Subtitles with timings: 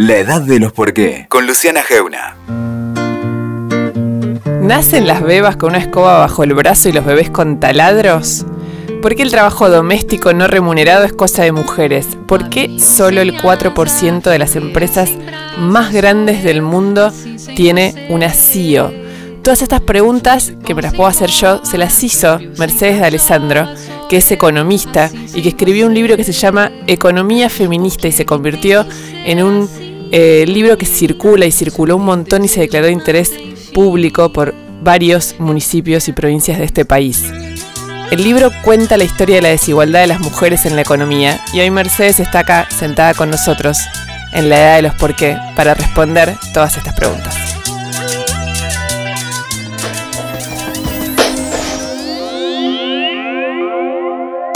[0.00, 2.36] La edad de los por qué, con Luciana Geuna.
[4.62, 8.46] ¿Nacen las bebas con una escoba bajo el brazo y los bebés con taladros?
[9.02, 12.06] ¿Por qué el trabajo doméstico no remunerado es cosa de mujeres?
[12.28, 15.10] ¿Por qué solo el 4% de las empresas
[15.58, 17.12] más grandes del mundo
[17.56, 18.92] tiene una CEO?
[19.42, 23.66] Todas estas preguntas, que me las puedo hacer yo, se las hizo Mercedes de Alessandro,
[24.08, 28.24] que es economista y que escribió un libro que se llama Economía Feminista y se
[28.24, 28.86] convirtió
[29.24, 33.32] en un eh, libro que circula y circuló un montón y se declaró de interés
[33.74, 37.24] público por varios municipios y provincias de este país.
[38.10, 41.60] El libro cuenta la historia de la desigualdad de las mujeres en la economía y
[41.60, 43.76] hoy Mercedes está acá sentada con nosotros
[44.32, 47.34] en la edad de los por qué para responder todas estas preguntas.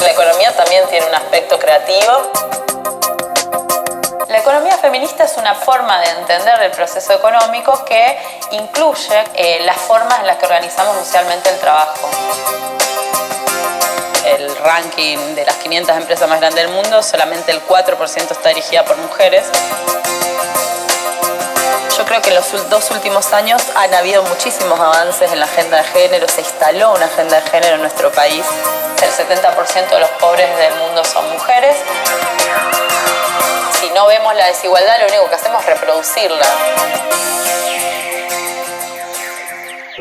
[0.00, 2.71] La economía también tiene un aspecto creativo.
[4.52, 8.18] La economía feminista es una forma de entender el proceso económico que
[8.50, 12.10] incluye eh, las formas en las que organizamos socialmente el trabajo
[14.26, 18.84] el ranking de las 500 empresas más grandes del mundo, solamente el 4% está dirigida
[18.84, 19.46] por mujeres.
[21.96, 25.78] Yo creo que en los dos últimos años han habido muchísimos avances en la agenda
[25.78, 28.44] de género, se instaló una agenda de género en nuestro país.
[29.02, 31.76] El 70% de los pobres del mundo son mujeres.
[33.94, 36.46] No vemos la desigualdad, lo único que hacemos es reproducirla.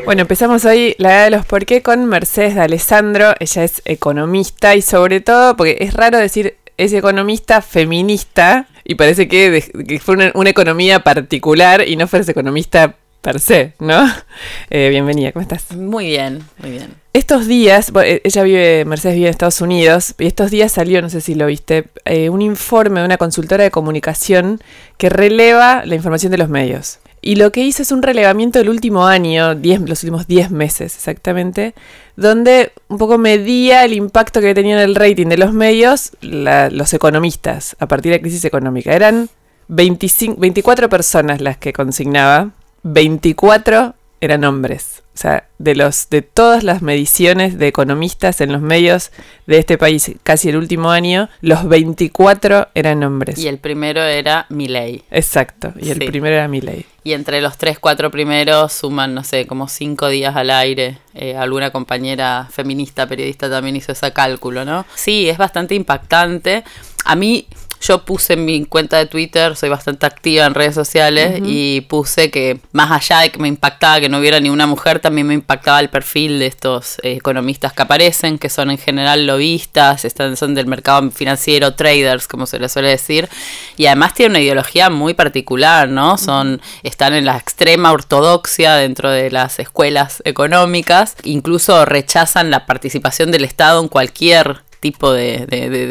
[0.04, 3.34] Bueno, empezamos hoy la edad de los por qué con Mercedes de Alessandro.
[3.38, 9.28] Ella es economista y sobre todo, porque es raro decir es economista feminista y parece
[9.28, 14.10] que, fue una, economía particular y no fueras economista per se, ¿no?
[14.70, 15.70] Eh, bienvenida, ¿cómo estás?
[15.72, 17.01] Muy bien, muy bien.
[17.14, 21.10] Estos días, eh, ella vive, Mercedes vive en Estados Unidos, y estos días salió, no
[21.10, 24.60] sé si lo viste, eh, un informe de una consultora de comunicación
[24.96, 27.00] que releva la información de los medios.
[27.20, 31.74] Y lo que hizo es un relevamiento del último año, los últimos 10 meses exactamente,
[32.16, 37.76] donde un poco medía el impacto que tenían el rating de los medios los economistas
[37.78, 38.92] a partir de la crisis económica.
[38.92, 39.28] Eran
[39.68, 42.50] 25, 24 personas las que consignaba,
[42.82, 45.02] 24 eran hombres.
[45.14, 49.10] O sea, de los de todas las mediciones de economistas en los medios
[49.46, 53.36] de este país, casi el último año, los 24 eran hombres.
[53.38, 55.02] Y el primero era Milley.
[55.10, 56.86] Exacto, y el primero era Milley.
[57.04, 60.98] Y entre los tres, cuatro primeros suman, no sé, como cinco días al aire.
[61.14, 64.86] Eh, alguna compañera feminista, periodista también hizo ese cálculo, ¿no?
[64.94, 66.62] Sí, es bastante impactante.
[67.04, 67.48] A mí
[67.82, 72.30] yo puse en mi cuenta de Twitter, soy bastante activa en redes sociales, y puse
[72.30, 75.34] que más allá de que me impactaba que no hubiera ni una mujer, también me
[75.34, 80.36] impactaba el perfil de estos eh, economistas que aparecen, que son en general lobistas, están,
[80.36, 83.28] son del mercado financiero, traders, como se les suele decir,
[83.76, 86.16] y además tienen una ideología muy particular, ¿no?
[86.18, 93.30] Son, están en la extrema ortodoxia dentro de las escuelas económicas, incluso rechazan la participación
[93.32, 95.46] del Estado en cualquier tipo de,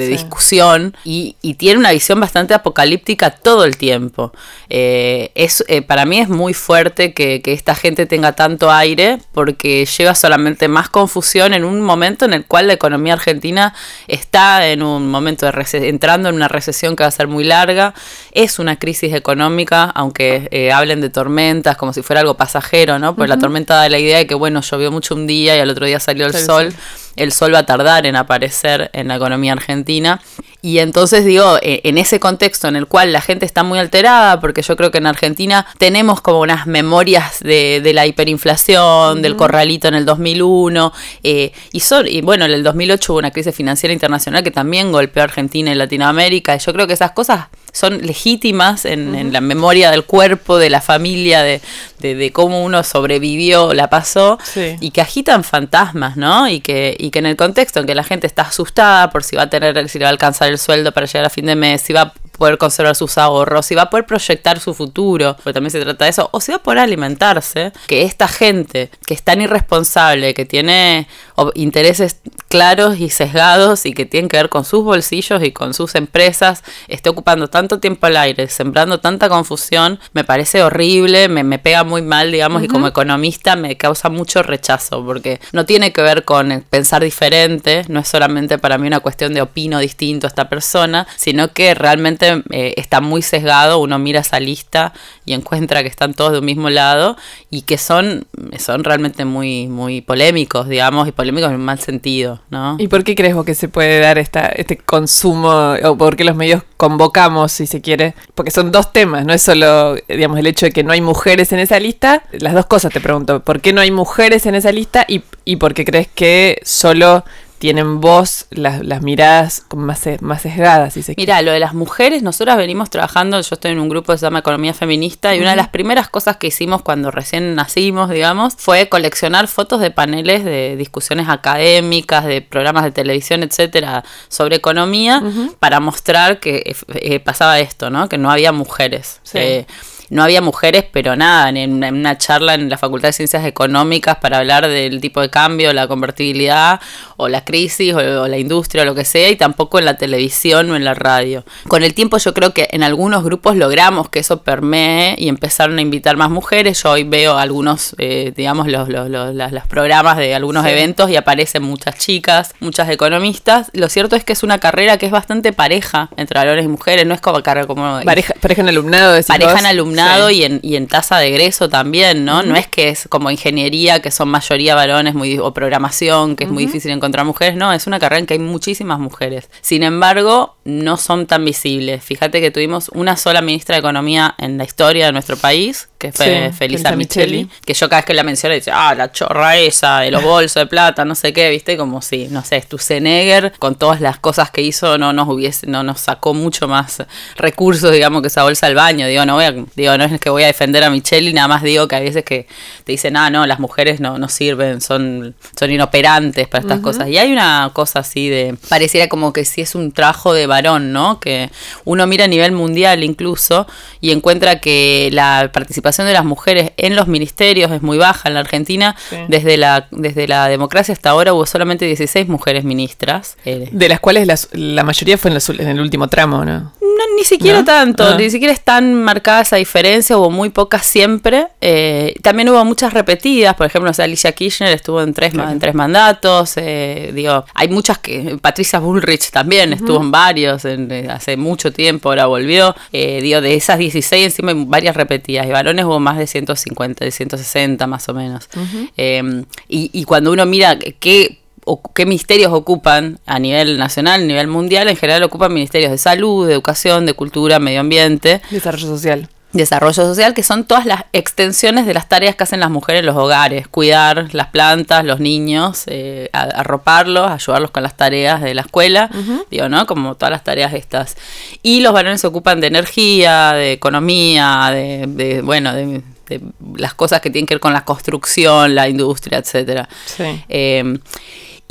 [0.10, 4.34] discusión y, tiene una visión bastante apocalíptica todo el tiempo.
[4.70, 9.86] Eh, es, eh, para mí es muy fuerte que, esta gente tenga tanto aire porque
[9.86, 13.74] lleva solamente más confusión en un momento en el cual la economía argentina
[14.08, 17.94] está en un momento de entrando en una recesión que va a ser muy larga.
[18.32, 23.16] Es una crisis económica, aunque eh, hablen de tormentas como si fuera algo pasajero, ¿no?
[23.16, 25.70] Pues la tormenta da la idea de que, bueno, llovió mucho un día y al
[25.70, 26.74] otro día salió el sol
[27.16, 30.22] el sol va a tardar en aparecer en la economía argentina.
[30.62, 34.40] Y entonces digo, e, en ese contexto en el cual la gente está muy alterada,
[34.40, 39.88] porque yo creo que en Argentina tenemos como unas memorias de, la hiperinflación, del corralito
[39.88, 43.92] en el 2001, eh, y, son, y bueno, en el 2008 hubo una crisis financiera
[43.92, 48.00] internacional que también golpeó a Argentina y Latinoamérica, y yo creo que esas cosas son
[48.00, 51.62] legítimas en, la memoria del cuerpo, de la familia, de,
[52.00, 54.38] de, cómo uno sobrevivió, la pasó,
[54.80, 56.48] y que agitan fantasmas, ¿no?
[56.48, 59.36] Y que, y que en el contexto en que la gente está asustada por si
[59.36, 61.56] va a tener, si le va a alcanzar el sueldo para llegar a fin de
[61.56, 65.36] mes, si va a poder conservar sus ahorros, si va a poder proyectar su futuro,
[65.36, 68.90] porque también se trata de eso, o si va a poder alimentarse, que esta gente
[69.06, 71.08] que es tan irresponsable, que tiene
[71.54, 72.18] intereses
[72.50, 76.64] claros y sesgados y que tienen que ver con sus bolsillos y con sus empresas,
[76.88, 81.84] esté ocupando tanto tiempo al aire, sembrando tanta confusión, me parece horrible, me, me pega
[81.84, 86.26] muy mal, digamos, y como economista me causa mucho rechazo, porque no tiene que ver
[86.26, 90.50] con pensar diferente, no es solamente para mí una cuestión de opino distinto a esta
[90.50, 94.94] persona, sino que realmente eh, está muy sesgado, uno mira esa lista
[95.26, 97.18] y encuentra que están todos de un mismo lado
[97.50, 98.26] y que son,
[98.58, 102.76] son realmente muy, muy polémicos, digamos, y polémicos en un mal sentido, ¿no?
[102.80, 106.24] ¿Y por qué crees vos que se puede dar esta, este consumo, o por qué
[106.24, 108.16] los medios convocamos, si se quiere?
[108.36, 111.52] Porque son dos temas, no es solo, digamos, el hecho de que no hay mujeres
[111.54, 114.72] en esa lista, las dos cosas te pregunto, ¿por qué no hay mujeres en esa
[114.72, 117.24] lista y, y por qué crees que solo
[117.62, 122.24] tienen voz las, las miradas más, más sesgadas, si se Mira, lo de las mujeres,
[122.24, 125.52] nosotras venimos trabajando, yo estoy en un grupo que se llama Economía Feminista, y una
[125.52, 130.44] de las primeras cosas que hicimos cuando recién nacimos, digamos, fue coleccionar fotos de paneles
[130.44, 135.22] de discusiones académicas, de programas de televisión, etcétera, sobre economía,
[135.60, 138.10] para mostrar que eh, pasaba esto, ¿no?
[138.10, 139.20] Que no había mujeres.
[139.22, 139.38] Sí.
[139.38, 139.68] Eh,
[140.12, 144.40] no había mujeres, pero nada, en, una charla en la Facultad de Ciencias Económicas para
[144.40, 146.82] hablar del tipo de cambio, la convertibilidad
[147.16, 150.70] o la crisis o, la industria o lo que sea, y tampoco en la televisión
[150.70, 151.46] o en la radio.
[151.70, 155.78] Con el tiempo yo creo que en algunos grupos logramos que eso permee y empezaron
[155.78, 156.84] a invitar más mujeres.
[156.84, 160.72] Yo hoy veo algunos, eh, digamos, los, los, los, los, programas de algunos sí.
[160.72, 163.70] eventos y aparecen muchas chicas, muchas economistas.
[163.72, 167.06] Lo cierto es que es una carrera que es bastante pareja entre varones y mujeres,
[167.06, 168.02] no es como carrera como...
[168.04, 170.36] Pareja, pareja en alumnado, Pareja en alumnado Sí.
[170.36, 172.40] y, en, y en tasa de egreso también, ¿no?
[172.40, 172.48] Uh -huh.
[172.48, 176.50] No es que es como ingeniería, que son mayoría varones, muy, o programación, que es
[176.50, 176.56] uh -huh.
[176.56, 179.50] muy difícil encontrar mujeres, no, es una carrera en que hay muchísimas mujeres.
[179.62, 182.04] Sin embargo, no son tan visibles.
[182.04, 186.12] Fíjate que tuvimos una sola ministra de Economía en la historia de nuestro país, que
[186.12, 189.58] fue sí, Felisa Micheli, que yo cada vez que la menciono dice, ah, la chorra
[189.58, 193.54] esa de los bolsos de plata, no sé qué, viste, como si, no sé, Stusenegger,
[193.58, 197.04] con todas las cosas que hizo, no nos hubiese, no nos sacó mucho más
[197.38, 199.08] recursos, digamos, que esa bolsa al baño.
[199.08, 201.64] Digo, no voy a, digo, no es que voy a defender a Micheli, nada más
[201.64, 202.48] digo que hay veces que
[202.84, 206.82] te dicen, ah, no, las mujeres no, no sirven, son, son inoperantes para estas uh
[206.82, 206.84] -huh.
[206.84, 207.10] cosas.
[207.10, 210.92] Y hay una cosa así de, pareciera como que si es un trabajo de varón,
[210.92, 211.20] ¿no?
[211.20, 211.50] Que
[211.86, 213.66] uno mira a nivel mundial incluso
[214.02, 218.36] y encuentra que la participación de las mujeres en los ministerios es muy baja en
[218.36, 218.96] la Argentina.
[219.10, 219.16] Sí.
[219.28, 223.38] Desde, la, desde la democracia hasta ahora hubo solamente 16 mujeres ministras.
[223.46, 223.70] Eh.
[223.72, 226.74] De las cuales las, la mayoría fue en, los, en, el último tramo, ¿no?
[226.82, 227.66] No, ni siquiera ¿No?
[227.66, 228.16] tanto, ah.
[228.18, 231.48] ni siquiera es tan marcada esa diferencia, hubo muy pocas siempre.
[231.62, 235.50] Eh, también hubo muchas repetidas, por ejemplo, o sea, Alicia Kirchner estuvo en tres, claro.
[235.52, 240.06] en tres mandatos, eh, digo, hay muchas que, Patricia Bullrich también estuvo uh -huh.
[240.06, 244.66] en varios, en, eh, hace mucho tiempo, ahora volvió, digo, de esas 16 encima hay
[244.66, 248.50] varias repetidas, y varones hubo más de 150, de 160 más o menos.
[248.56, 249.46] Uh -huh.
[249.68, 254.48] y, y cuando uno mira qué o qué ministerios ocupan a nivel nacional, a nivel
[254.48, 258.42] mundial, en general ocupan ministerios de salud, de educación, de cultura, medio ambiente.
[258.50, 259.30] Desarrollo social.
[259.54, 263.06] Desarrollo social, que son todas las extensiones de las tareas que hacen las mujeres en
[263.06, 268.62] los hogares, cuidar las plantas, los niños, eh, arroparlos, ayudarlos con las tareas de la
[268.62, 269.46] escuela, uh -huh.
[269.52, 269.86] digo, ¿no?
[269.86, 271.18] Como todas las tareas estas.
[271.64, 276.42] Y los varones se ocupan de energía, de economía, de, de bueno, de, de,
[276.78, 279.90] las cosas que tienen que ver con la construcción, la industria, etcétera.
[280.06, 280.44] Sí.
[280.48, 280.98] Eh,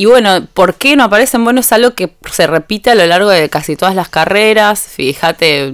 [0.01, 1.45] y bueno, ¿por qué no aparecen?
[1.45, 4.81] Bueno, es algo que se repite a lo largo de casi todas las carreras.
[4.81, 5.71] Fíjate,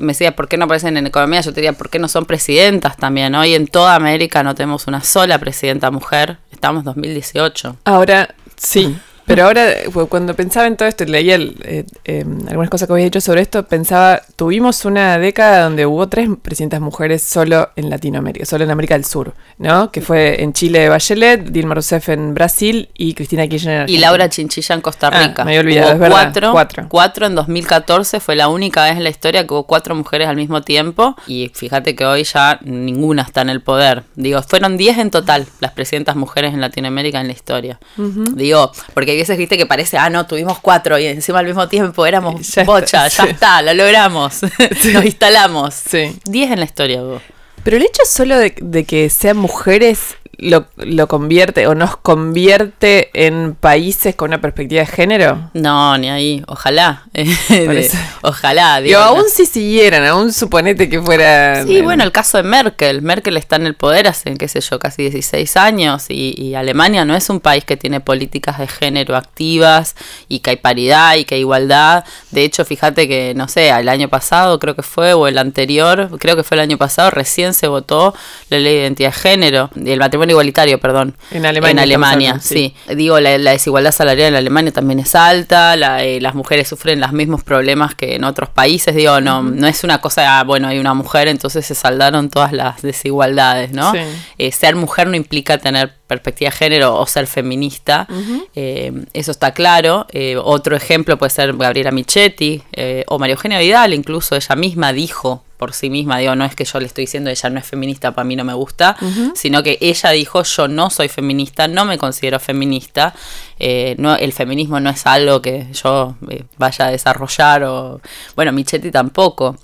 [0.00, 1.42] me decía, ¿por qué no aparecen en economía?
[1.42, 3.36] Yo te diría, ¿por qué no son presidentas también?
[3.36, 6.38] Hoy en toda América no tenemos una sola presidenta mujer.
[6.50, 7.76] Estamos en 2018.
[7.84, 8.98] Ahora, sí.
[9.28, 9.62] Pero ahora,
[10.08, 13.42] cuando pensaba en todo esto, leía el, eh, eh, algunas cosas que habéis dicho sobre
[13.42, 18.70] esto, pensaba, tuvimos una década donde hubo tres presidentas mujeres solo en Latinoamérica, solo en
[18.70, 19.92] América del Sur, ¿no?
[19.92, 24.30] Que fue en Chile Bachelet, Dilma Rousseff en Brasil y Cristina Kirchner en Y Laura
[24.30, 25.42] Chinchilla en Costa Rica.
[25.42, 26.16] Ah, me había olvidado, hubo es verdad.
[26.22, 26.86] Cuatro, cuatro.
[26.88, 30.36] cuatro en 2014, fue la única vez en la historia que hubo cuatro mujeres al
[30.36, 34.04] mismo tiempo y fíjate que hoy ya ninguna está en el poder.
[34.14, 37.78] Digo, fueron 10 en total las presidentas mujeres en Latinoamérica en la historia.
[37.98, 38.32] Uh -huh.
[38.32, 42.06] Digo, porque veces, viste, que parece, ah, no, tuvimos cuatro y encima al mismo tiempo
[42.06, 43.30] éramos ya bocha, está, ya sí.
[43.30, 44.34] está, lo logramos,
[44.80, 44.92] sí.
[44.92, 45.74] nos instalamos.
[45.74, 46.18] Sí.
[46.24, 47.22] Diez en la historia, vos.
[47.64, 53.10] Pero el hecho solo de, de que sean mujeres lo, lo, convierte o nos convierte
[53.12, 55.50] en países con una perspectiva de género?
[55.52, 56.44] No, ni ahí.
[56.46, 57.08] Ojalá.
[58.22, 58.80] ojalá.
[58.80, 61.64] Digo, aún si siguieran, aún suponete que fuera.
[61.64, 63.02] Sí, bueno, el caso de Merkel.
[63.02, 67.04] Merkel está en el poder hace, qué sé yo, casi 16 años y, y, Alemania
[67.04, 69.96] no es un país que tiene políticas de género activas
[70.28, 72.04] y que hay paridad y que hay igualdad.
[72.30, 76.10] De hecho, fíjate que, no sé, el año pasado creo que fue, o el anterior,
[76.18, 78.14] creo que fue el año pasado, recién se votó
[78.50, 79.70] la ley de identidad de género.
[79.74, 81.16] Y el matrimonio matrimonio igualitario, perdón.
[81.30, 81.70] En Alemania.
[81.70, 82.74] En Alemania, hablando, sí.
[82.94, 87.00] Digo, la, la desigualdad salarial en Alemania también es alta, la, eh, las mujeres sufren
[87.00, 88.94] los mismos problemas que en otros países.
[88.94, 92.52] Digo, no, no es una cosa, ah, bueno, hay una mujer, entonces se saldaron todas
[92.52, 93.92] las desigualdades, ¿no?
[93.92, 93.98] Sí.
[94.38, 98.06] Eh, ser mujer no implica tener perspectiva de género o ser feminista,
[98.54, 100.06] eh, eso está claro.
[100.10, 102.62] Eh, otro ejemplo puede ser Gabriela Michetti
[103.08, 106.64] o María Eugenia Vidal, incluso ella misma dijo por sí misma, digo, no es que
[106.64, 108.96] yo le estoy diciendo ella no es feminista, para mí no me gusta,
[109.34, 113.12] sino que ella dijo yo no soy feminista, no me considero feminista,
[113.58, 118.00] eh, no, el feminismo no es algo que yo eh, vaya a desarrollar o,
[118.36, 119.56] bueno, Michetti tampoco.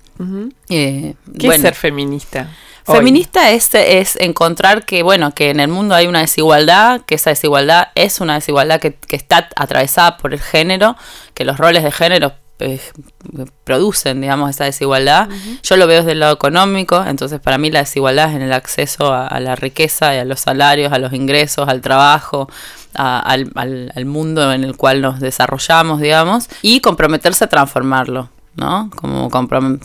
[0.68, 1.54] Eh, ¿Qué bueno.
[1.54, 2.50] es ser feminista?
[2.84, 7.30] Feminista es, es encontrar que, bueno, que en el mundo hay una desigualdad, que esa
[7.30, 10.96] desigualdad es una desigualdad que, que está atravesada por el género,
[11.32, 12.80] que los roles de género eh,
[13.64, 15.28] producen, digamos, esa desigualdad.
[15.62, 18.52] Yo lo veo desde el lado económico, entonces para mí la desigualdad es en el
[18.52, 22.48] acceso a, a la riqueza y a los salarios, a los ingresos, al trabajo,
[22.94, 28.28] a- al, al- al mundo en el cual nos desarrollamos, digamos, y comprometerse a transformarlo.
[28.56, 28.88] ¿no?
[28.94, 29.28] Como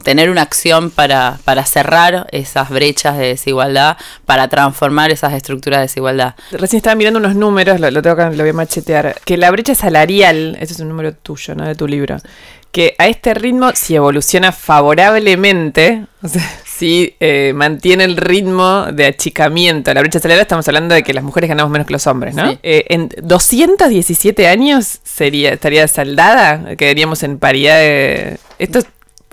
[0.04, 3.98] tener una acción para, para cerrar esas brechas de desigualdad,
[4.28, 6.36] para transformar esas estructuras de desigualdad.
[6.52, 9.16] Recién estaba mirando unos números, lo, lo tengo acá, lo voy a machetear.
[9.26, 11.66] Que la brecha salarial, ese es un número tuyo, ¿no?
[11.66, 12.18] De tu libro.
[12.72, 19.08] Que a este ritmo, si evoluciona favorablemente, o sea, si eh, mantiene el ritmo de
[19.08, 19.94] achicamiento.
[19.94, 22.52] La brecha salarial, estamos hablando de que las mujeres ganamos menos que los hombres, ¿no?
[22.52, 22.60] Sí.
[22.64, 28.38] Eh, en 217 años sería, estaría saldada, quedaríamos en paridad de.
[28.60, 28.82] Esto.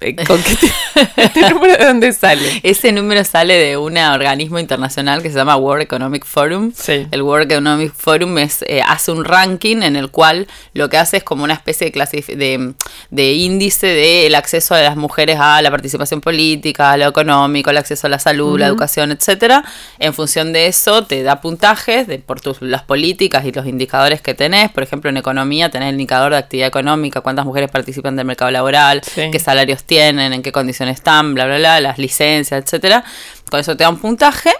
[0.00, 2.60] Eh, ¿Con qué te- este número de dónde sale?
[2.62, 6.72] Ese número sale de un organismo internacional que se llama World Economic Forum.
[6.74, 7.06] Sí.
[7.10, 11.18] El World Economic Forum es, eh, hace un ranking en el cual lo que hace
[11.18, 12.74] es como una especie de, de,
[13.10, 17.78] de índice del acceso de las mujeres a la participación política, a lo económico, el
[17.78, 19.64] acceso a la salud, la educación, etcétera.
[19.98, 24.20] En función de eso te da puntajes de, por tus, las políticas y los indicadores
[24.20, 24.70] que tenés.
[24.70, 28.50] Por ejemplo, en economía tenés el indicador de actividad económica, cuántas mujeres participan del mercado
[28.50, 29.30] laboral, Sí.
[29.30, 33.04] qué salarios tienen, en qué condiciones están, bla, bla, bla, las licencias, etcétera.
[33.50, 34.50] Con eso te da un puntaje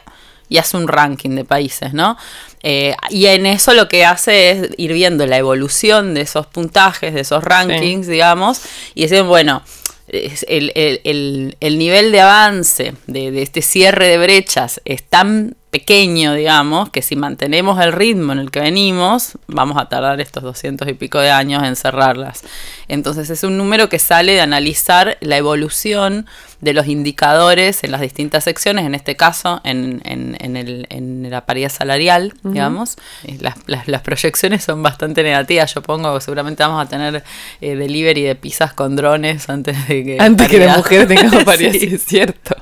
[0.49, 2.17] y hace un ranking de países, ¿no?
[2.63, 7.13] Eh, y en eso lo que hace es ir viendo la evolución de esos puntajes,
[7.15, 8.61] de esos rankings, digamos,
[8.95, 9.63] y decir, bueno,
[10.09, 16.33] el- el- el nivel de avance de, de este cierre de brechas es tan pequeño,
[16.35, 20.89] digamos, que si mantenemos el ritmo en el que venimos, vamos a tardar estos 200
[20.89, 22.43] y pico de años en cerrarlas.
[22.89, 26.27] Entonces es un número que sale de analizar la evolución
[26.63, 31.29] de los indicadores en las distintas secciones, en este caso en, en- en el- en
[31.31, 32.97] la paridad salarial, digamos.
[33.41, 37.23] Las, las- las proyecciones son bastante negativas, yo pongo que seguramente vamos a tener
[37.61, 40.17] eh, delivery de pizzas con drones antes de que...
[40.19, 40.77] Antes que las paridad.
[40.79, 41.81] mujeres tengamos paridad, Sí.
[41.81, 42.57] sí, es cierto.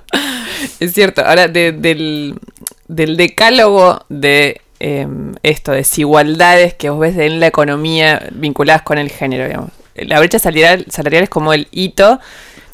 [0.81, 1.23] Es cierto.
[1.25, 2.35] Ahora, de- del,
[2.89, 5.07] del decálogo de eh,
[5.43, 9.71] esto, desigualdades que vos ves en la economía vinculadas con el género, digamos.
[9.95, 12.21] La brecha salarial, salarial es como el hito.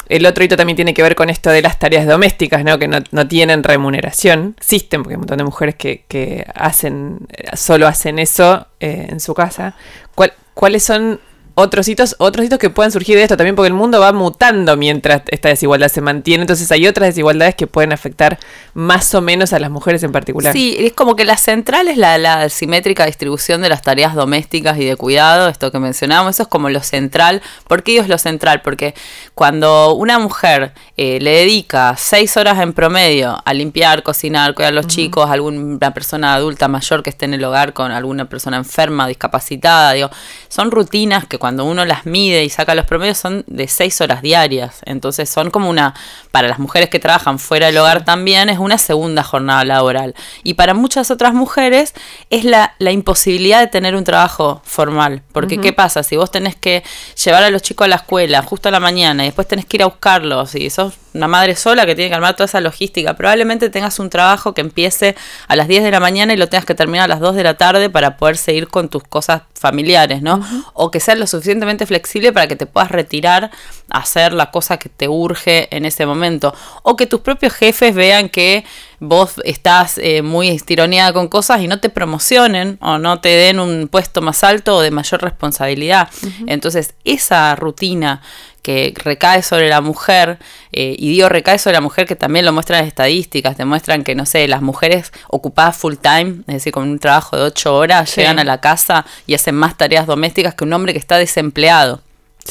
[0.08, 2.78] El otro hito también tiene que ver con esto de las tareas domésticas, ¿no?
[2.78, 4.54] Que no, no tienen remuneración.
[4.58, 9.20] Existen, porque hay un montón de mujeres que, que hacen, solo hacen eso eh, en
[9.20, 9.74] su casa.
[10.16, 11.20] ¿Cuál- ¿Cuáles son
[11.60, 13.56] otros hitos, otros hitos que pueden surgir de esto también?
[13.56, 16.42] Porque el mundo va mutando mientras esta desigualdad se mantiene.
[16.42, 18.38] Entonces hay otras desigualdades que pueden afectar
[18.74, 20.52] más o menos a las mujeres en particular.
[20.52, 24.78] Sí, es como que la central es la, la simétrica distribución de las tareas domésticas
[24.78, 27.42] y de cuidado, esto que mencionábamos, eso es como lo central.
[27.68, 28.62] ¿Por qué es lo central?
[28.62, 28.94] Porque
[29.34, 34.74] cuando una mujer eh, le dedica seis horas en promedio a limpiar, cocinar, cuidar a
[34.74, 39.06] los chicos, alguna persona adulta mayor que esté en el hogar con alguna persona enferma,
[39.06, 40.10] discapacitada, digo,
[40.48, 44.22] son rutinas que cuando uno las mide y saca los promedios son de seis horas
[44.22, 44.80] diarias.
[44.84, 45.94] Entonces son como una,
[46.30, 50.14] para las mujeres que trabajan fuera del hogar también, es una segunda jornada laboral.
[50.42, 51.94] Y para muchas otras mujeres
[52.30, 55.22] es la, la imposibilidad de tener un trabajo formal.
[55.32, 56.02] Porque ¿qué pasa?
[56.02, 56.82] Si vos tenés que
[57.22, 59.78] llevar a los chicos a la escuela justo a la mañana y después tenés que
[59.78, 63.14] ir a buscarlos y sos una madre sola que tiene que armar toda esa logística,
[63.14, 65.16] probablemente tengas un trabajo que empiece
[65.48, 67.44] a las 10 de la mañana y lo tengas que terminar a las 2 de
[67.44, 70.40] la tarde para poder seguir con tus cosas familiares, ¿no?
[70.72, 73.50] O que sea lo suficientemente flexible para que te puedas retirar
[73.90, 76.54] a hacer la cosa que te urge en ese momento.
[76.82, 78.64] O que tus propios jefes vean que
[79.00, 83.58] vos estás eh, muy estironeada con cosas y no te promocionen o no te den
[83.58, 86.08] un puesto más alto o de mayor responsabilidad.
[86.46, 88.22] Entonces, esa rutina
[88.62, 90.38] que recae sobre la mujer,
[90.72, 94.04] eh, y digo recae sobre la mujer que también lo muestran las estadísticas, te muestran
[94.04, 97.74] que, no sé, las mujeres ocupadas full time, es decir, con un trabajo de ocho
[97.74, 98.20] horas, Sí.
[98.20, 102.02] llegan a la casa y hacen más tareas domésticas que un hombre que está desempleado.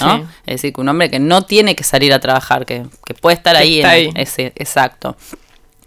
[0.01, 0.17] ¿no?
[0.17, 0.23] Sí.
[0.45, 3.35] Es decir, que un hombre que no tiene que salir a trabajar, que, que puede
[3.35, 4.11] estar ahí, en ahí.
[4.15, 5.17] ese, exacto.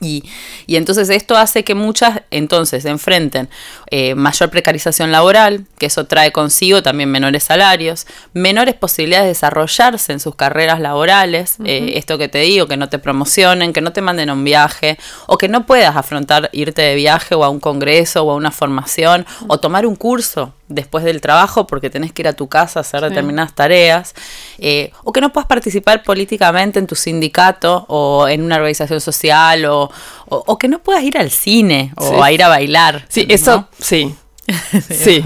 [0.02, 0.24] Y,
[0.66, 3.48] y, entonces esto hace que muchas entonces enfrenten
[3.90, 10.12] eh, mayor precarización laboral, que eso trae consigo también menores salarios, menores posibilidades de desarrollarse
[10.12, 13.92] en sus carreras laborales, eh, esto que te digo, que no te promocionen, que no
[13.92, 17.48] te manden a un viaje, o que no puedas afrontar irte de viaje o a
[17.48, 22.12] un congreso o a una formación, o tomar un curso después del trabajo porque tenés
[22.12, 24.14] que ir a tu casa a hacer determinadas tareas,
[24.58, 29.64] eh, o que no puedas participar políticamente en tu sindicato o en una organización social,
[29.66, 29.90] o,
[30.28, 33.04] o, que no puedas ir al cine o a ir a bailar.
[33.08, 34.14] Sí, eso, sí.
[34.90, 35.22] sí.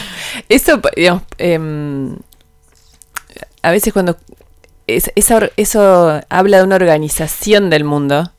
[0.48, 2.16] eso, digamos, em,
[3.62, 4.16] a veces cuando
[4.86, 8.32] eso habla de una organización del mundo,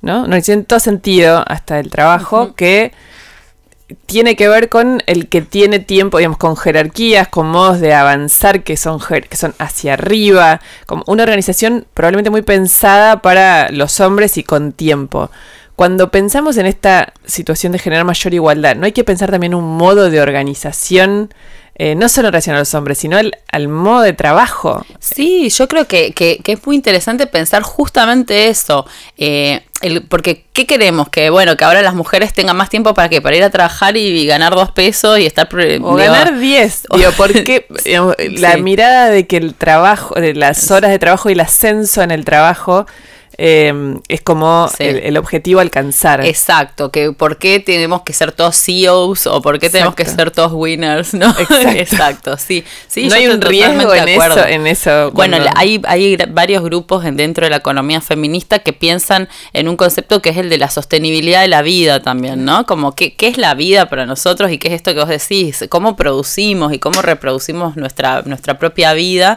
[0.00, 0.26] ¿no?
[0.26, 2.92] No tiene todo sentido hasta el trabajo que
[4.06, 8.64] tiene que ver con el que tiene tiempo, digamos, con jerarquías, con modos de avanzar
[8.64, 14.36] que son, que son hacia arriba, como una organización probablemente muy pensada para los hombres
[14.38, 15.30] y con tiempo.
[15.76, 19.76] Cuando pensamos en esta situación de generar mayor igualdad, ¿no hay que pensar también un
[19.76, 21.30] modo de organización
[21.78, 24.84] eh, no solo en relación a los hombres, sino al, modo de trabajo.
[24.98, 28.86] Sí, yo creo que, es muy interesante pensar justamente eso.
[29.18, 29.62] Eh,
[30.08, 31.08] porque, ¿qué queremos?
[31.08, 33.96] Que bueno, que ahora las mujeres tengan más tiempo para que para ir a trabajar
[33.96, 35.48] y ganar dos pesos y estar.
[35.82, 36.82] O ganar diez.
[36.94, 37.66] Digo, porque
[38.38, 42.10] la mirada de que el trabajo, de las horas de trabajo y el ascenso en
[42.10, 42.86] el trabajo
[43.38, 46.24] Em, es como el, objetivo alcanzar.
[46.24, 50.30] Exacto, que por qué tenemos que ser todos CEOs o por qué tenemos que ser
[50.30, 51.34] todos winners, ¿no?
[51.74, 52.64] Exacto, sí.
[52.88, 55.10] sí no hay un riesgo en eso, en eso.
[55.12, 60.22] Bueno, hay, hay varios grupos dentro de la economía feminista que piensan en un concepto
[60.22, 62.64] que es el de la sostenibilidad de la vida también, ¿no?
[62.64, 65.62] Como qué, qué es la vida para nosotros y qué es esto que vos decís,
[65.68, 69.36] cómo producimos y cómo reproducimos nuestra, nuestra propia vida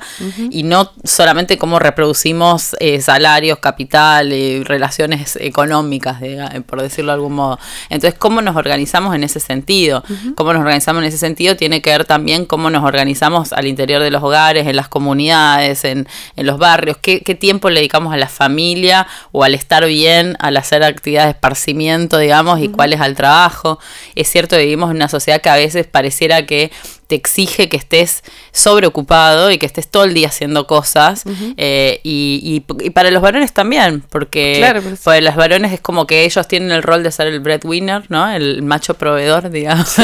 [0.50, 3.88] y no solamente cómo reproducimos eh, salarios, capital
[4.31, 6.17] y relaciones económicas,
[6.65, 7.60] por decirlo de algún modo.
[7.89, 10.03] Entonces, ¿cómo nos organizamos en ese sentido?
[10.36, 11.55] ¿Cómo nos organizamos en ese sentido?
[11.55, 15.84] Tiene que ver también cómo nos organizamos al interior de los hogares, en las comunidades,
[15.86, 20.58] en, los barrios, ¿Qué, tiempo le dedicamos a la familia o al estar bien, al
[20.58, 23.79] hacer actividades de esparcimiento, digamos, y cuál es al trabajo.
[24.15, 26.72] Es cierto que vivimos en una sociedad que a veces pareciera que
[27.10, 31.24] te exige que estés sobreocupado y que estés todo el día haciendo cosas.
[31.58, 34.60] Eh, y, y, para los varones también, porque
[35.04, 38.32] para los varones es como que ellos tienen el rol de ser el breadwinner, ¿no?
[38.32, 39.96] El macho proveedor, digamos.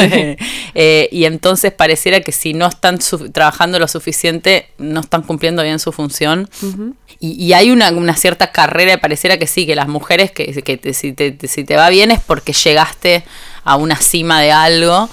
[0.78, 2.98] Eh, y entonces pareciera que si no están
[3.32, 6.50] trabajando lo suficiente, no están cumpliendo bien su función.
[7.18, 10.92] y, y, hay una, una, cierta carrera, pareciera que sí, que las mujeres, que, que
[10.92, 13.24] si, te, si te va bien es porque llegaste
[13.64, 15.08] a una cima de algo.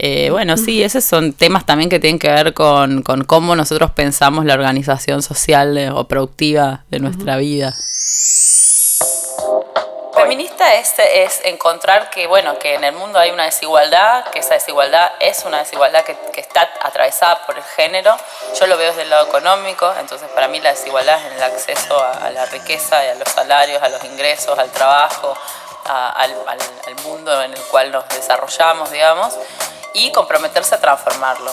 [0.00, 4.44] Eh, bueno, sí, esos son temas también que tienen que ver con, cómo nosotros pensamos
[4.44, 7.74] la organización social o productiva de nuestra vida.
[10.14, 14.54] Feminista es, es, encontrar que, bueno, que en el mundo hay una desigualdad, que esa
[14.54, 18.16] desigualdad es una desigualdad que, está atravesada por el género.
[18.58, 21.42] Yo lo veo desde el lado económico, entonces para mí la desigualdad es en el
[21.42, 25.36] acceso a, la riqueza, a los salarios, a los ingresos, al trabajo,
[25.86, 29.36] al, al mundo en el cual nos desarrollamos, digamos
[29.94, 31.50] y comprometerse a transformarlo.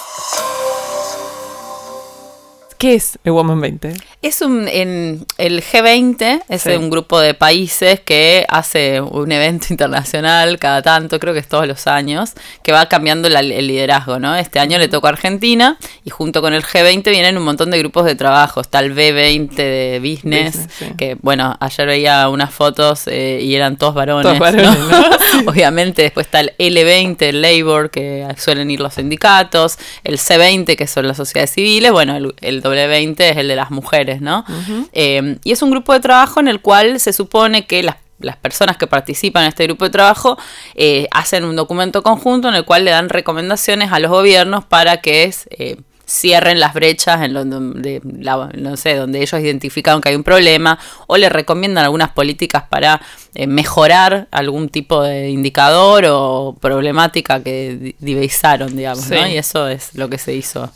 [2.86, 3.93] ¿Qué es el Woman 20?
[4.21, 10.60] Es un, en el G20, es un grupo de países que hace un evento internacional
[10.60, 14.36] cada tanto, creo que es todos los años, que va cambiando el liderazgo, ¿no?
[14.36, 17.80] Este año le tocó a Argentina y junto con el G20 vienen un montón de
[17.80, 18.62] grupos de trabajo.
[18.62, 23.95] Está el B20 de Business, que bueno, ayer veía unas fotos eh, y eran todos
[23.95, 24.26] varones.
[24.26, 24.78] Todos varones
[25.48, 30.86] Obviamente, después está el L20, el Labor, que suelen ir los sindicatos, el C20, que
[30.86, 34.45] son las sociedades civiles, bueno, el, el W20 es el de las mujeres, ¿no?
[34.93, 38.38] Eh, y es un grupo de trabajo en el cual se supone que las las
[38.38, 40.38] personas que participan en este grupo de trabajo
[40.73, 45.01] eh, hacen un documento conjunto en el cual le dan recomendaciones a los gobiernos para
[45.01, 50.23] que eh, cierren las brechas en donde, no sé, donde ellos identificaron que hay un
[50.23, 53.01] problema o le recomiendan algunas políticas para
[53.47, 59.27] mejorar algún tipo de indicador o problemática que divisaron, digamos, ¿no?
[59.27, 60.71] Y eso es lo que se hizo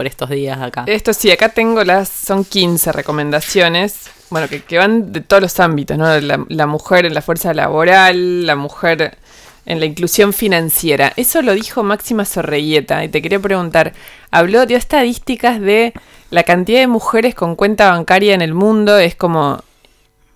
[0.00, 0.84] por estos días acá.
[0.86, 5.98] Esto sí, acá tengo las, son 15 recomendaciones, bueno, que, van de todos los ámbitos,
[5.98, 6.18] ¿no?
[6.18, 9.18] La, mujer en la fuerza laboral, la mujer
[9.66, 11.12] en la inclusión financiera.
[11.16, 13.92] Eso lo dijo Máxima Sorreyeta y te quería preguntar,
[14.30, 15.92] habló, dio estadísticas de
[16.30, 19.62] la cantidad de mujeres con cuenta bancaria en el mundo, es como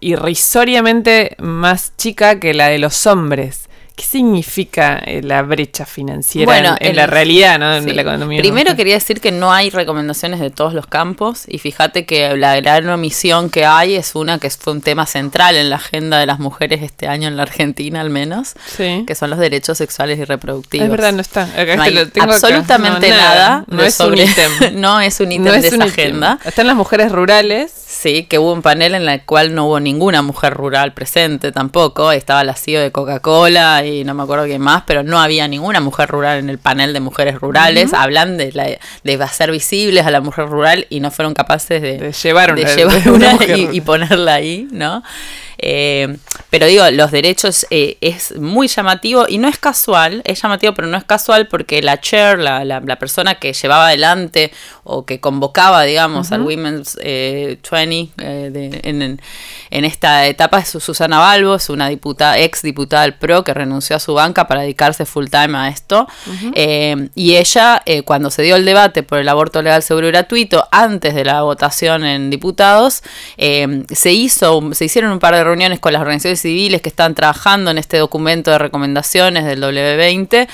[0.00, 3.63] irrisoriamente más chica que la de los hombres.
[3.96, 7.80] ¿Qué significa eh, la brecha financiera en, la realidad, ¿no?
[7.80, 8.40] la economía.
[8.40, 12.56] Primero quería decir que no hay recomendaciones de todos los campos y fíjate que la
[12.60, 16.26] gran omisión que hay es una que fue un tema central en la agenda de
[16.26, 20.24] las mujeres este año en la Argentina al menos, que son los derechos sexuales y
[20.24, 20.86] reproductivos.
[20.86, 21.48] Es verdad, no está.
[22.20, 23.64] absolutamente nada.
[23.68, 24.50] No, es un ítem.
[24.74, 26.40] no es un ítem de esa agenda.
[26.44, 30.20] Están las mujeres rurales Sí, que hubo un panel en el cual no hubo ninguna
[30.20, 32.10] mujer rural presente tampoco.
[32.10, 35.80] Estaba la CEO de Coca-Cola y no me acuerdo quién más, pero no había ninguna
[35.80, 37.94] mujer rural en el panel de mujeres rurales.
[37.94, 38.66] Hablan de, la,
[39.04, 43.38] de hacer visibles a la mujer rural y no fueron capaces de, llevar una,
[43.72, 45.04] y, ponerla ahí, ¿no?
[45.58, 46.16] Eh,
[46.54, 50.86] pero digo, los derechos eh, es muy llamativo y no es casual, es llamativo pero
[50.86, 54.52] no es casual porque la chair, la, la, persona que llevaba adelante
[54.84, 59.20] o que convocaba, digamos, al Women's 20 eh, en,
[59.70, 63.96] en, esta etapa es Susana Balbo, es una diputada, ex diputada del PRO que renunció
[63.96, 66.06] a su banca para dedicarse full time a esto.
[67.16, 71.16] y ella, cuando se dio el debate por el aborto legal, seguro y gratuito, antes
[71.16, 73.02] de la votación en diputados,
[73.36, 77.70] se hizo, se hicieron un par de reuniones con las organizaciones civiles que están trabajando
[77.70, 80.46] en este documento de recomendaciones del W20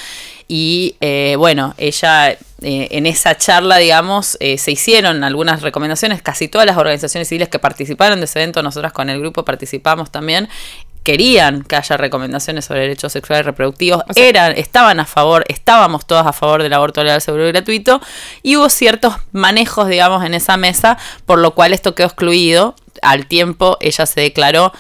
[0.46, 6.48] y eh, bueno, ella eh, en esa charla, digamos, eh, se hicieron algunas recomendaciones, casi
[6.48, 10.48] todas las organizaciones civiles que participaron de ese evento, nosotras con el grupo participamos también,
[11.02, 16.26] querían que haya recomendaciones sobre derechos sexuales y reproductivos, eran, estaban a favor, estábamos todas
[16.26, 18.00] a favor del aborto legal, seguro y gratuito,
[18.42, 22.74] y hubo ciertos manejos, digamos, en esa mesa, por lo cual esto quedó excluido.
[23.02, 24.72] Al tiempo ella se declaró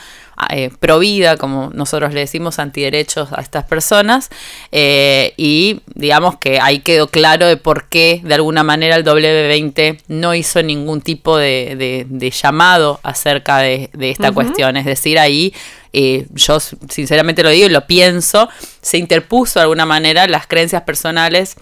[0.48, 4.30] eh, provida, como nosotros le decimos, antiderechos a estas personas,
[4.72, 10.00] eh, y digamos que ahí quedó claro de por qué de alguna manera el W20
[10.08, 12.06] no hizo ningún tipo de,
[12.42, 15.52] llamado acerca de, esta cuestión, es decir, ahí
[15.92, 18.48] eh, yo sinceramente lo digo y lo pienso,
[18.80, 21.56] se interpuso de alguna manera las creencias personales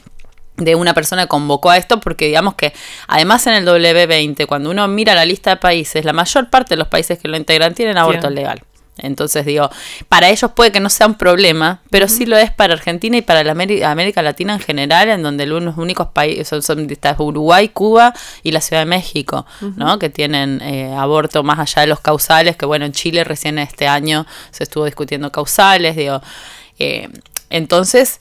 [0.58, 2.72] de una persona que convocó a esto porque digamos que
[3.06, 6.78] además en el W20 cuando uno mira la lista de países la mayor parte de
[6.78, 8.62] los países que lo integran tienen aborto legal
[8.98, 9.70] entonces digo,
[10.08, 13.22] para ellos puede que no sea un problema, pero sí lo es para Argentina y
[13.22, 16.86] para la América, Latina en general, en donde los únicos países son, son
[17.18, 19.98] Uruguay, Cuba y la Ciudad de México, ¿no?
[19.98, 23.88] Que tienen eh, aborto más allá de los causales, que bueno, en Chile recién este
[23.88, 26.20] año se estuvo discutiendo causales, digo.
[26.78, 27.08] Eh,
[27.50, 28.18] entonces,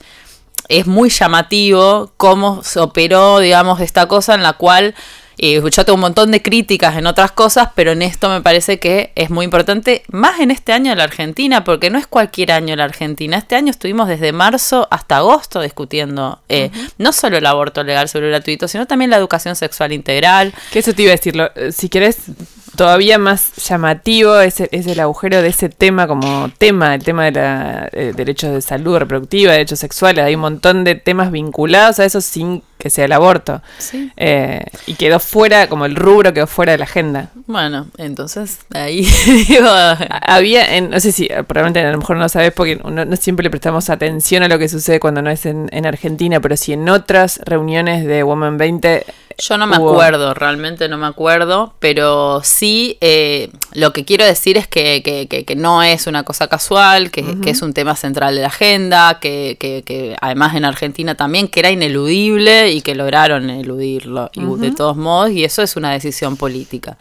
[0.68, 4.94] es muy llamativo cómo se operó, digamos, esta cosa en la cual
[5.38, 9.12] yo tengo un montón de críticas en otras cosas, pero en esto me parece que
[9.14, 12.74] es muy importante, más en este año de la Argentina, porque no es cualquier año
[12.74, 13.38] la Argentina.
[13.38, 18.28] Este año estuvimos desde marzo hasta agosto discutiendo eh, no solo el aborto legal sobre
[18.28, 20.52] gratuito, sino también la educación sexual integral.
[20.72, 21.50] Que eso te iba a decirlo.
[21.54, 22.16] Eh, si querés
[22.78, 27.24] todavía más llamativo es el, es el agujero de ese tema como tema, el tema
[27.24, 31.98] de la, eh, derechos de salud reproductiva, derechos sexuales, hay un montón de temas vinculados
[31.98, 33.60] a eso sin que sea el aborto.
[34.16, 37.30] Eh, y quedó fuera, como el rubro quedó fuera de la agenda.
[37.48, 39.04] Bueno, entonces ahí
[40.22, 43.42] Había, en, no sé si, probablemente a lo mejor no lo sabes porque no, siempre
[43.42, 46.74] le prestamos atención a lo que sucede cuando no es en, en Argentina, pero si
[46.74, 49.04] en otras reuniones de Woman 20
[49.40, 54.58] yo no me acuerdo, realmente no me acuerdo, pero sí eh, lo que quiero decir
[54.58, 58.40] es que, que, que, no es una cosa casual, que, es un tema central de
[58.40, 64.72] la agenda, que, además en Argentina también, que era ineludible y que lograron eludirlo de
[64.72, 66.98] todos modos, y eso es una decisión política.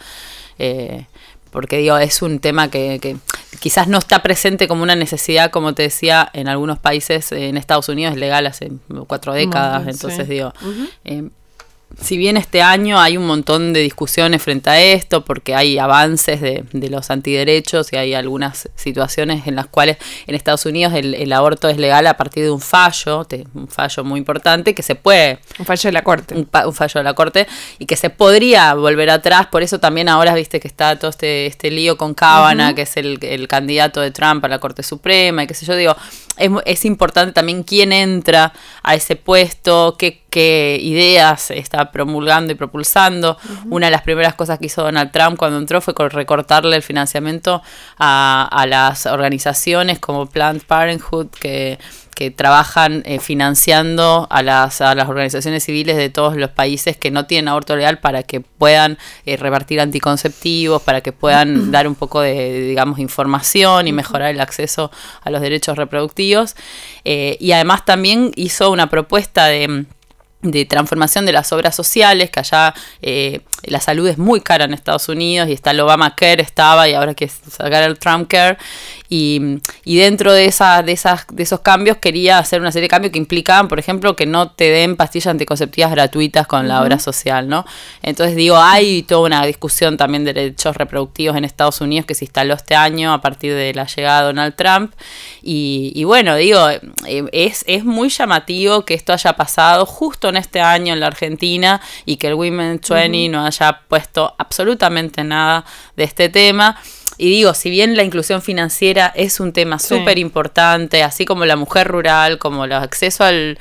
[0.60, 1.06] Eh,
[1.50, 3.18] porque digo, es un tema que,
[3.60, 7.90] quizás no está presente como una necesidad, como te decía, en algunos países, en Estados
[7.90, 8.72] Unidos es legal hace
[9.08, 10.54] cuatro décadas, entonces digo,
[12.00, 16.42] si bien este año hay un montón de discusiones frente a esto, porque hay avances
[16.42, 21.70] de, los antiderechos y hay algunas situaciones en las cuales en Estados Unidos el, aborto
[21.70, 25.40] es legal a partir de un fallo, un fallo muy importante que se puede...
[25.60, 26.36] Un fallo de la Corte.
[26.36, 27.48] Un, fallo de la Corte
[27.80, 31.48] y que se podría volver atrás, por eso también ahora viste que está todo este,
[31.48, 35.44] este lío con Kavanaugh, que es el, el, candidato de Trump a la Corte Suprema
[35.44, 35.96] y qué sé yo, digo,
[36.38, 42.56] es, es importante también quién entra a ese puesto, qué qué ideas está promulgando y
[42.56, 43.38] propulsando.
[43.72, 47.64] Una de las primeras cosas que hizo Donald Trump cuando entró fue recortarle el financiamiento
[47.98, 51.80] a, a las organizaciones como Planned Parenthood que
[52.18, 57.12] que trabajan eh, financiando a las, a las organizaciones civiles de todos los países que
[57.12, 61.94] no tienen aborto legal para que puedan eh, revertir anticonceptivos, para que puedan dar un
[61.94, 64.90] poco de, digamos, información y mejorar el acceso
[65.22, 66.56] a los derechos reproductivos.
[67.06, 69.86] Eh, y además también hizo una propuesta de
[70.42, 74.74] de transformación de las obras sociales, que allá eh, la salud es muy cara en
[74.74, 78.58] Estados Unidos y está el Obamacare, estaba y ahora que sacar el Trump Care.
[79.10, 82.90] Y, y dentro de, esa, de, esas, de esos cambios quería hacer una serie de
[82.90, 87.00] cambios que implicaban, por ejemplo, que no te den pastillas anticonceptivas gratuitas con la obra
[87.00, 87.66] social, ¿no?
[88.02, 92.26] Entonces digo, hay toda una discusión también de derechos reproductivos en Estados Unidos que se
[92.26, 94.94] instaló este año a partir de la llegada de Donald Trump.
[95.42, 100.38] Y, y bueno, digo, eh, es, es muy llamativo que esto haya pasado justo en
[100.38, 105.66] este año en la Argentina y que el Women 20 no haya puesto absolutamente nada
[105.96, 106.78] de este tema.
[107.18, 111.56] Y digo, si bien la inclusión financiera es un tema súper importante, así como la
[111.56, 113.58] mujer rural, como el acceso al,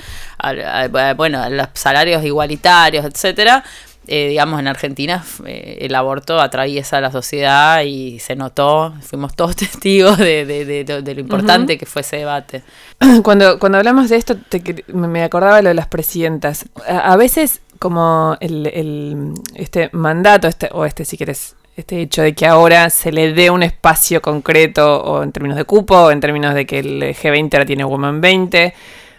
[1.17, 3.65] bueno, a los salarios igualitarios, etcétera,
[4.09, 9.57] eh, digamos, en Argentina eh, el aborto atraviesa la sociedad y se notó, fuimos todos
[9.57, 12.63] testigos de, de, de, lo importante que fue ese debate.
[13.25, 16.67] Cuando, cuando hablamos de esto, te, me acordaba lo de las presidentas.
[16.89, 22.23] A, a veces, como el, el, este mandato, este, o este, si quieres, este hecho
[22.23, 26.11] de que ahora se le dé un espacio concreto, o en términos de cupo, o
[26.11, 28.75] en términos de que el G20 ahora tiene Woman 20,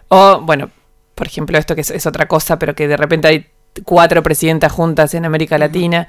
[0.10, 0.72] o bueno,
[1.14, 3.48] por ejemplo, esto que es, es otra cosa, pero que de repente hay
[3.84, 6.08] cuatro presidentas juntas en América Latina.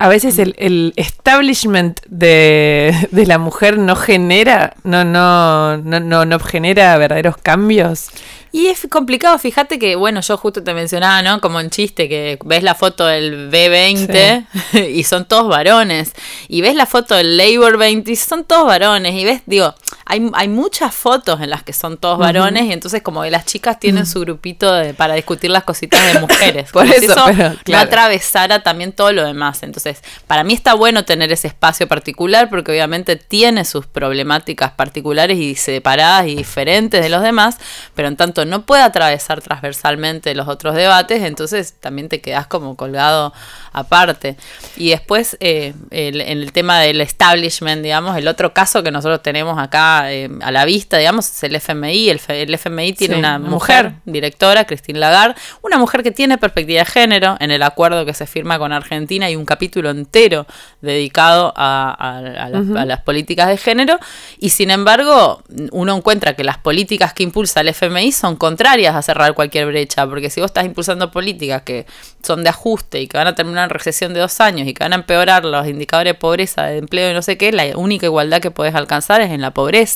[0.00, 6.24] A veces el, el establishment de, de, la mujer no genera, no, no, no, no,
[6.24, 8.10] no genera verdaderos cambios.
[8.58, 11.40] Y es complicado, fíjate que, bueno, yo justo te mencionaba, ¿no?
[11.40, 14.78] Como un chiste, que ves la foto del B20 sí.
[14.94, 16.12] y son todos varones.
[16.48, 19.14] Y ves la foto del Labor 20 y son todos varones.
[19.14, 19.76] Y ves, digo,
[20.10, 22.62] hay, hay muchas fotos en las que son todos varones.
[22.62, 22.70] Uh -huh.
[22.70, 24.10] Y entonces, como que las chicas tienen uh -huh.
[24.10, 26.72] su grupito de, para discutir las cositas de mujeres.
[26.72, 27.60] Por eso, eso pero, claro.
[27.66, 29.62] no atravesara también todo lo demás.
[29.62, 35.38] Entonces, para mí está bueno tener ese espacio particular porque obviamente tiene sus problemáticas particulares
[35.38, 37.58] y separadas y diferentes de los demás.
[37.94, 42.76] Pero en tanto no puede atravesar transversalmente los otros debates, entonces también te quedas como
[42.76, 43.34] colgado
[43.74, 44.38] aparte.
[44.74, 49.58] Y después, eh, el, el, tema del establishment, digamos, el otro caso que nosotros tenemos
[49.58, 52.10] acá eh, a la vista, digamos, es el FMI.
[52.10, 56.38] El, el FMI tiene sí, una mujer, mujer, directora, Christine Lagarde, una mujer que tiene
[56.38, 60.46] perspectiva de género en el acuerdo que se firma con Argentina y un capítulo entero
[60.80, 62.80] dedicado a, a, a, las, uh -huh.
[62.80, 63.98] a las políticas de género.
[64.38, 69.02] Y sin embargo, uno encuentra que las políticas que impulsa el FMI son contrarias a
[69.02, 71.86] cerrar cualquier brecha, porque si vos estás impulsando políticas que
[72.22, 74.84] son de ajuste y que van a terminar en recesión de dos años y que
[74.84, 78.06] van a empeorar los indicadores de pobreza, de empleo y no sé qué, la única
[78.06, 79.87] igualdad que podés alcanzar es en la pobreza.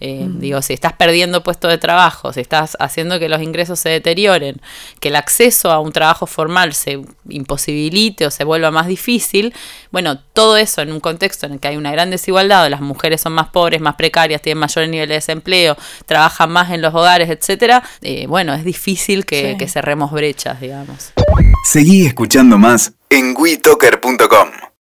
[0.00, 0.40] Eh, mm.
[0.40, 4.60] Digo, si estás perdiendo puestos de trabajo, si estás haciendo que los ingresos se deterioren,
[5.00, 9.54] que el acceso a un trabajo formal se imposibilite o se vuelva más difícil,
[9.90, 13.20] bueno, todo eso en un contexto en el que hay una gran desigualdad, las mujeres
[13.20, 17.30] son más pobres, más precarias, tienen mayores niveles de desempleo, trabajan más en los hogares,
[17.30, 19.58] etcétera, eh, bueno, es difícil que, sí.
[19.58, 21.12] que cerremos brechas, digamos.
[21.64, 24.65] Seguí escuchando más en WeToker.com.